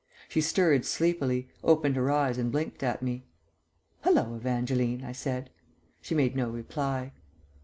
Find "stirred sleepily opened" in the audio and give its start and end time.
0.41-1.95